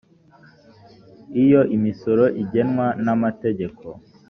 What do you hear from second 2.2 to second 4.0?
igenwa n amategeko